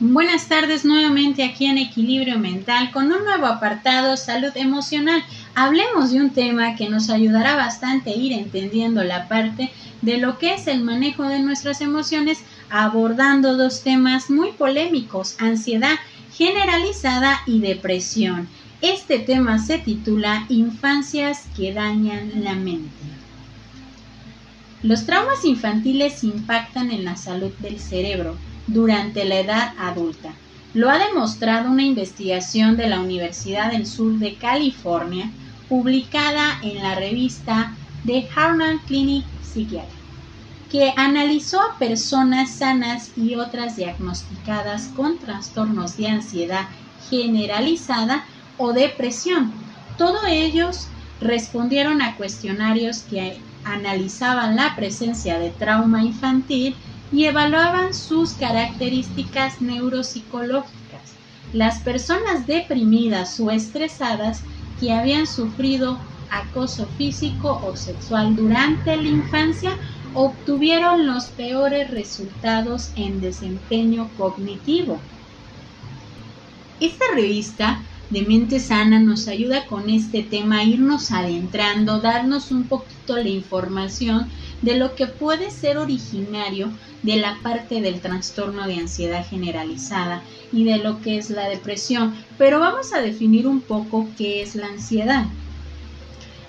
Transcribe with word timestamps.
Buenas 0.00 0.46
tardes 0.46 0.84
nuevamente 0.84 1.42
aquí 1.42 1.66
en 1.66 1.76
Equilibrio 1.76 2.38
Mental 2.38 2.92
con 2.92 3.10
un 3.10 3.24
nuevo 3.24 3.46
apartado 3.46 4.16
Salud 4.16 4.52
Emocional. 4.54 5.24
Hablemos 5.56 6.12
de 6.12 6.20
un 6.20 6.30
tema 6.30 6.76
que 6.76 6.88
nos 6.88 7.10
ayudará 7.10 7.56
bastante 7.56 8.10
a 8.10 8.14
ir 8.14 8.32
entendiendo 8.32 9.02
la 9.02 9.26
parte 9.26 9.72
de 10.02 10.18
lo 10.18 10.38
que 10.38 10.54
es 10.54 10.68
el 10.68 10.84
manejo 10.84 11.24
de 11.24 11.40
nuestras 11.40 11.80
emociones, 11.80 12.38
abordando 12.70 13.56
dos 13.56 13.82
temas 13.82 14.30
muy 14.30 14.52
polémicos, 14.52 15.34
ansiedad 15.40 15.96
generalizada 16.32 17.40
y 17.44 17.58
depresión. 17.58 18.48
Este 18.80 19.18
tema 19.18 19.58
se 19.58 19.78
titula 19.78 20.46
Infancias 20.48 21.46
que 21.56 21.72
dañan 21.72 22.44
la 22.44 22.54
mente. 22.54 22.88
Los 24.84 25.06
traumas 25.06 25.44
infantiles 25.44 26.22
impactan 26.22 26.92
en 26.92 27.04
la 27.04 27.16
salud 27.16 27.50
del 27.58 27.80
cerebro 27.80 28.36
durante 28.68 29.24
la 29.24 29.40
edad 29.40 29.74
adulta. 29.78 30.32
Lo 30.74 30.90
ha 30.90 30.98
demostrado 30.98 31.70
una 31.70 31.82
investigación 31.82 32.76
de 32.76 32.88
la 32.88 33.00
Universidad 33.00 33.72
del 33.72 33.86
Sur 33.86 34.18
de 34.18 34.36
California 34.36 35.30
publicada 35.68 36.60
en 36.62 36.82
la 36.82 36.94
revista 36.94 37.74
The 38.06 38.28
Harvard 38.34 38.78
Clinic 38.86 39.24
Psychiatry, 39.42 39.98
que 40.70 40.92
analizó 40.96 41.60
a 41.60 41.78
personas 41.78 42.56
sanas 42.56 43.12
y 43.16 43.34
otras 43.34 43.76
diagnosticadas 43.76 44.88
con 44.94 45.18
trastornos 45.18 45.96
de 45.96 46.08
ansiedad 46.08 46.68
generalizada 47.10 48.24
o 48.58 48.72
depresión. 48.72 49.52
Todos 49.96 50.22
ellos 50.28 50.86
respondieron 51.20 52.02
a 52.02 52.16
cuestionarios 52.16 53.00
que 53.00 53.40
analizaban 53.64 54.56
la 54.56 54.76
presencia 54.76 55.38
de 55.38 55.50
trauma 55.50 56.02
infantil 56.02 56.76
y 57.12 57.24
evaluaban 57.24 57.94
sus 57.94 58.34
características 58.34 59.60
neuropsicológicas. 59.60 61.14
Las 61.52 61.80
personas 61.80 62.46
deprimidas 62.46 63.40
o 63.40 63.50
estresadas 63.50 64.42
que 64.78 64.92
habían 64.92 65.26
sufrido 65.26 65.98
acoso 66.30 66.86
físico 66.96 67.60
o 67.64 67.74
sexual 67.76 68.36
durante 68.36 68.96
la 68.96 69.08
infancia 69.08 69.78
obtuvieron 70.14 71.06
los 71.06 71.26
peores 71.26 71.90
resultados 71.90 72.92
en 72.96 73.20
desempeño 73.20 74.10
cognitivo. 74.16 75.00
Esta 76.80 77.04
revista 77.14 77.82
de 78.10 78.22
mente 78.22 78.58
sana 78.58 79.00
nos 79.00 79.28
ayuda 79.28 79.66
con 79.66 79.90
este 79.90 80.22
tema 80.22 80.60
a 80.60 80.64
irnos 80.64 81.10
adentrando, 81.10 82.00
darnos 82.00 82.50
un 82.50 82.66
poquito 82.66 83.16
la 83.16 83.28
información 83.28 84.30
de 84.62 84.76
lo 84.76 84.94
que 84.94 85.06
puede 85.06 85.50
ser 85.50 85.76
originario 85.76 86.70
de 87.02 87.16
la 87.16 87.38
parte 87.42 87.82
del 87.82 88.00
trastorno 88.00 88.66
de 88.66 88.76
ansiedad 88.76 89.26
generalizada 89.26 90.22
y 90.52 90.64
de 90.64 90.78
lo 90.78 91.02
que 91.02 91.18
es 91.18 91.28
la 91.28 91.48
depresión, 91.48 92.14
pero 92.38 92.60
vamos 92.60 92.94
a 92.94 93.02
definir 93.02 93.46
un 93.46 93.60
poco 93.60 94.08
qué 94.16 94.42
es 94.42 94.54
la 94.54 94.68
ansiedad. 94.68 95.26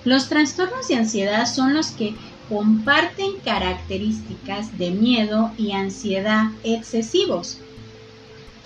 Los 0.04 0.30
trastornos 0.30 0.88
de 0.88 0.96
ansiedad 0.96 1.44
son 1.44 1.74
los 1.74 1.88
que 1.88 2.14
comparten 2.48 3.32
características 3.44 4.78
de 4.78 4.92
miedo 4.92 5.52
y 5.58 5.72
ansiedad 5.72 6.44
excesivos 6.64 7.58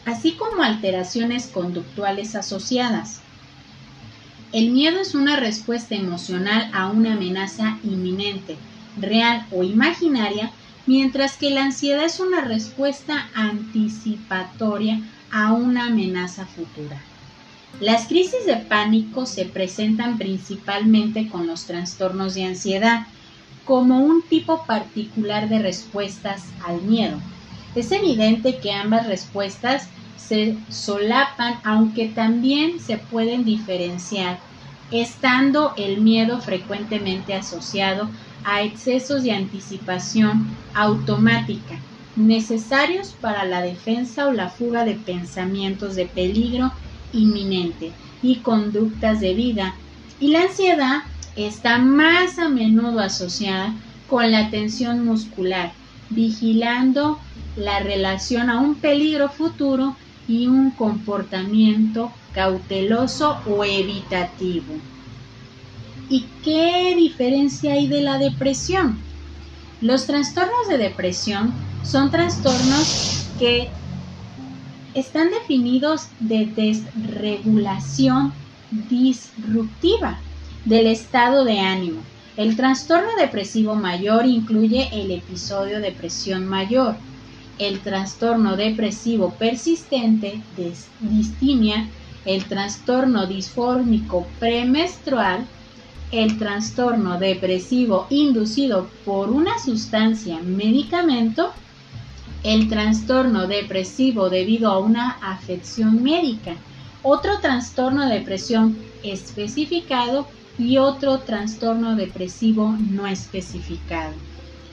así 0.07 0.33
como 0.33 0.63
alteraciones 0.63 1.47
conductuales 1.47 2.35
asociadas. 2.35 3.21
El 4.53 4.71
miedo 4.71 5.01
es 5.01 5.15
una 5.15 5.37
respuesta 5.37 5.95
emocional 5.95 6.71
a 6.73 6.89
una 6.89 7.15
amenaza 7.15 7.79
inminente, 7.83 8.57
real 9.01 9.47
o 9.51 9.65
imaginaria, 9.65 10.53
mientras 10.87 11.37
que 11.37 11.51
la 11.51 11.65
ansiedad 11.65 12.05
es 12.05 12.21
una 12.21 12.41
respuesta 12.43 13.29
anticipatoria 13.35 15.01
a 15.33 15.53
una 15.53 15.87
amenaza 15.87 16.47
futura. 16.47 17.01
Las 17.81 18.07
crisis 18.07 18.47
de 18.47 18.57
pánico 18.57 19.27
se 19.27 19.47
presentan 19.47 20.17
principalmente 20.17 21.29
con 21.29 21.49
los 21.49 21.65
trastornos 21.65 22.35
de 22.35 22.45
ansiedad, 22.45 23.07
como 23.65 23.99
un 23.99 24.23
tipo 24.23 24.65
particular 24.65 25.49
de 25.49 25.59
respuestas 25.59 26.45
al 26.65 26.83
miedo. 26.83 27.19
Es 27.75 27.91
evidente 27.93 28.61
que 28.61 28.73
ambas 28.73 29.07
respuestas 29.07 29.89
se 30.17 30.57
solapan, 30.69 31.61
aunque 31.65 32.09
también 32.09 32.79
se 32.79 32.99
pueden 32.99 33.45
diferenciar, 33.45 34.39
estando 34.91 35.75
el 35.77 36.01
miedo 36.01 36.41
frecuentemente 36.41 37.35
asociado 37.35 38.11
a 38.45 38.63
excesos 38.63 39.23
de 39.25 39.33
anticipación 39.33 40.57
automática, 40.73 41.81
necesarios 42.15 43.15
para 43.21 43.45
la 43.45 43.61
defensa 43.61 44.29
o 44.29 44.33
la 44.33 44.51
fuga 44.51 44.85
de 44.85 44.95
pensamientos 44.95 45.97
de 45.97 46.07
peligro 46.07 46.73
inminente 47.13 47.93
y 48.23 48.37
conductas 48.43 49.21
de 49.21 49.35
vida. 49.35 49.75
Y 50.21 50.29
la 50.29 50.43
ansiedad 50.43 50.99
está 51.35 51.79
más 51.79 52.39
a 52.39 52.49
menudo 52.49 53.01
asociada 53.01 53.75
con 54.07 54.31
la 54.31 54.51
tensión 54.51 55.05
muscular, 55.05 55.73
vigilando 56.11 57.19
la 57.57 57.81
relación 57.81 58.51
a 58.51 58.61
un 58.61 58.77
peligro 58.77 59.29
futuro 59.29 59.97
y 60.27 60.47
un 60.47 60.71
comportamiento 60.71 62.13
cauteloso 62.33 63.39
o 63.47 63.65
evitativo. 63.65 64.75
¿Y 66.09 66.27
qué 66.43 66.95
diferencia 66.97 67.75
hay 67.75 67.87
de 67.87 68.03
la 68.03 68.19
depresión? 68.19 68.99
Los 69.81 70.07
trastornos 70.07 70.69
de 70.69 70.79
depresión 70.79 71.53
son 71.83 72.11
trastornos 72.11 73.27
que 73.39 73.69
están 74.95 75.31
definidos 75.31 76.09
de 76.21 76.47
desregulación 76.47 78.33
disruptiva 78.89 80.19
del 80.65 80.87
estado 80.87 81.45
de 81.45 81.61
ánimo. 81.61 82.01
El 82.37 82.57
trastorno 82.57 83.11
depresivo 83.17 83.77
mayor 83.77 84.27
incluye 84.27 84.89
el 84.93 85.13
episodio 85.13 85.77
de 85.77 85.91
depresión 85.91 86.47
mayor, 86.47 86.97
el 87.61 87.79
trastorno 87.79 88.57
depresivo 88.57 89.31
persistente, 89.39 90.43
distimia, 90.99 91.89
el 92.25 92.45
trastorno 92.47 93.27
disfórmico 93.27 94.27
premenstrual, 94.41 95.47
el 96.11 96.37
trastorno 96.37 97.21
depresivo 97.21 98.09
inducido 98.11 98.89
por 99.05 99.31
una 99.31 99.57
sustancia 99.61 100.41
medicamento, 100.41 101.53
el 102.43 102.69
trastorno 102.69 103.47
depresivo 103.47 104.29
debido 104.29 104.73
a 104.73 104.81
una 104.81 105.19
afección 105.23 106.03
médica, 106.03 106.57
otro 107.05 107.39
trastorno 107.41 108.09
de 108.09 108.19
depresión 108.19 108.77
especificado 109.05 110.27
y 110.59 110.79
otro 110.79 111.21
trastorno 111.21 111.97
depresivo 111.97 112.77
no 112.79 113.07
especificado. 113.07 114.15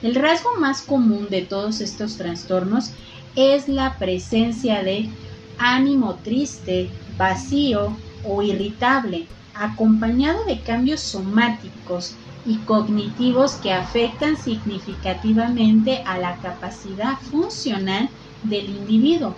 El 0.02 0.14
rasgo 0.14 0.50
más 0.60 0.82
común 0.82 1.28
de 1.30 1.42
todos 1.42 1.80
estos 1.80 2.16
trastornos 2.16 2.92
es 3.34 3.68
la 3.68 3.98
presencia 3.98 4.82
de 4.82 5.10
ánimo 5.58 6.20
triste, 6.22 6.90
vacío 7.16 7.96
o 8.24 8.42
irritable, 8.42 9.28
acompañado 9.54 10.44
de 10.44 10.62
cambios 10.62 11.00
somáticos 11.00 12.16
y 12.44 12.64
cognitivos 12.64 13.54
que 13.54 13.72
afectan 13.72 14.36
significativamente 14.36 16.02
a 16.04 16.18
la 16.18 16.40
capacidad 16.40 17.18
funcional 17.30 18.10
del 18.42 18.68
individuo. 18.70 19.36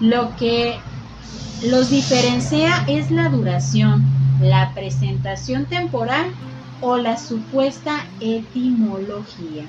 Lo 0.00 0.34
que 0.36 0.80
los 1.62 1.90
diferencia 1.90 2.84
es 2.88 3.10
la 3.10 3.28
duración, 3.28 4.19
la 4.40 4.72
presentación 4.74 5.66
temporal 5.66 6.32
o 6.80 6.96
la 6.96 7.16
supuesta 7.16 8.06
etimología. 8.20 9.64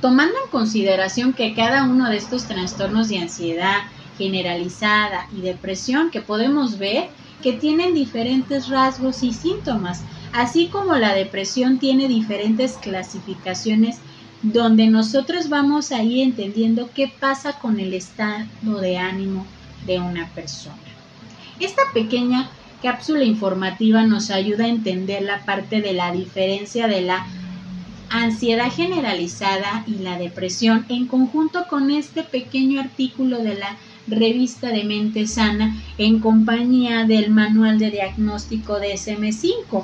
Tomando 0.00 0.34
en 0.44 0.50
consideración 0.50 1.32
que 1.32 1.54
cada 1.54 1.84
uno 1.84 2.08
de 2.08 2.16
estos 2.16 2.44
trastornos 2.46 3.08
de 3.08 3.18
ansiedad 3.18 3.78
generalizada 4.18 5.26
y 5.36 5.40
depresión 5.40 6.10
que 6.10 6.20
podemos 6.20 6.78
ver 6.78 7.08
que 7.42 7.52
tienen 7.52 7.94
diferentes 7.94 8.68
rasgos 8.68 9.22
y 9.22 9.32
síntomas, 9.32 10.02
así 10.32 10.68
como 10.68 10.96
la 10.96 11.14
depresión 11.14 11.78
tiene 11.78 12.08
diferentes 12.08 12.74
clasificaciones 12.74 13.98
donde 14.42 14.88
nosotros 14.88 15.48
vamos 15.48 15.90
a 15.92 16.02
ir 16.02 16.22
entendiendo 16.22 16.90
qué 16.94 17.08
pasa 17.08 17.58
con 17.58 17.80
el 17.80 17.94
estado 17.94 18.46
de 18.80 18.98
ánimo 18.98 19.46
de 19.86 20.00
una 20.00 20.28
persona. 20.30 20.76
Esta 21.60 21.82
pequeña 21.92 22.50
cápsula 22.84 23.24
informativa 23.24 24.02
nos 24.02 24.30
ayuda 24.30 24.66
a 24.66 24.68
entender 24.68 25.22
la 25.22 25.42
parte 25.46 25.80
de 25.80 25.94
la 25.94 26.12
diferencia 26.12 26.86
de 26.86 27.00
la 27.00 27.24
ansiedad 28.10 28.70
generalizada 28.70 29.84
y 29.86 30.00
la 30.02 30.18
depresión 30.18 30.84
en 30.90 31.06
conjunto 31.06 31.64
con 31.70 31.90
este 31.90 32.24
pequeño 32.24 32.82
artículo 32.82 33.38
de 33.38 33.54
la 33.54 33.78
revista 34.06 34.68
de 34.68 34.84
mente 34.84 35.26
sana 35.26 35.74
en 35.96 36.20
compañía 36.20 37.06
del 37.06 37.30
manual 37.30 37.78
de 37.78 37.90
diagnóstico 37.90 38.78
de 38.78 38.92
SM5 38.92 39.82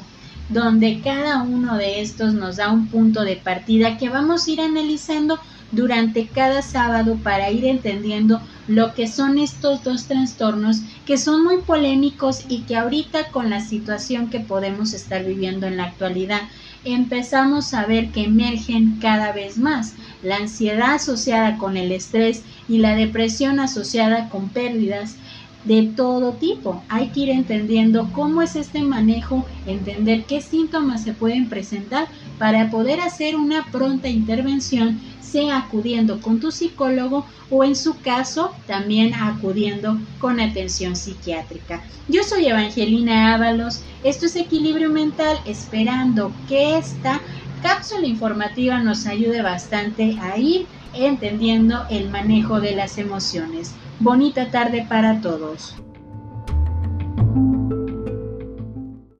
donde 0.50 1.00
cada 1.00 1.42
uno 1.42 1.76
de 1.76 2.00
estos 2.00 2.34
nos 2.34 2.56
da 2.56 2.70
un 2.70 2.88
punto 2.88 3.22
de 3.22 3.36
partida 3.36 3.96
que 3.96 4.08
vamos 4.08 4.46
a 4.46 4.50
ir 4.50 4.60
analizando 4.60 5.38
durante 5.72 6.26
cada 6.26 6.62
sábado 6.62 7.16
para 7.22 7.50
ir 7.50 7.64
entendiendo 7.64 8.40
lo 8.66 8.94
que 8.94 9.06
son 9.06 9.38
estos 9.38 9.84
dos 9.84 10.06
trastornos 10.06 10.82
que 11.06 11.16
son 11.16 11.44
muy 11.44 11.58
polémicos 11.58 12.44
y 12.48 12.62
que 12.62 12.76
ahorita 12.76 13.30
con 13.30 13.50
la 13.50 13.60
situación 13.60 14.28
que 14.28 14.40
podemos 14.40 14.92
estar 14.92 15.24
viviendo 15.24 15.68
en 15.68 15.76
la 15.76 15.84
actualidad 15.84 16.42
empezamos 16.84 17.74
a 17.74 17.84
ver 17.84 18.10
que 18.10 18.24
emergen 18.24 18.98
cada 19.00 19.32
vez 19.32 19.58
más. 19.58 19.94
La 20.22 20.36
ansiedad 20.36 20.94
asociada 20.94 21.58
con 21.58 21.76
el 21.76 21.92
estrés 21.92 22.42
y 22.68 22.78
la 22.78 22.94
depresión 22.94 23.60
asociada 23.60 24.28
con 24.28 24.48
pérdidas 24.48 25.16
de 25.64 25.92
todo 25.94 26.32
tipo. 26.32 26.82
Hay 26.88 27.08
que 27.08 27.20
ir 27.20 27.30
entendiendo 27.30 28.10
cómo 28.12 28.42
es 28.42 28.56
este 28.56 28.82
manejo, 28.82 29.44
entender 29.66 30.24
qué 30.24 30.40
síntomas 30.40 31.02
se 31.02 31.12
pueden 31.12 31.48
presentar 31.48 32.08
para 32.38 32.70
poder 32.70 33.00
hacer 33.00 33.36
una 33.36 33.66
pronta 33.70 34.08
intervención, 34.08 35.00
sea 35.20 35.58
acudiendo 35.58 36.20
con 36.20 36.40
tu 36.40 36.50
psicólogo 36.50 37.24
o 37.50 37.62
en 37.64 37.76
su 37.76 38.00
caso 38.00 38.52
también 38.66 39.14
acudiendo 39.14 39.98
con 40.18 40.40
atención 40.40 40.96
psiquiátrica. 40.96 41.82
Yo 42.08 42.24
soy 42.24 42.46
Evangelina 42.46 43.34
Ábalos, 43.34 43.82
esto 44.02 44.26
es 44.26 44.36
Equilibrio 44.36 44.90
Mental, 44.90 45.38
esperando 45.44 46.32
que 46.48 46.78
esta 46.78 47.20
cápsula 47.62 48.06
informativa 48.06 48.80
nos 48.80 49.06
ayude 49.06 49.42
bastante 49.42 50.16
a 50.20 50.38
ir 50.38 50.66
entendiendo 50.94 51.84
el 51.90 52.10
manejo 52.10 52.60
de 52.60 52.74
las 52.74 52.98
emociones. 52.98 53.74
Bonita 53.98 54.50
tarde 54.50 54.86
para 54.88 55.20
todos. 55.20 55.76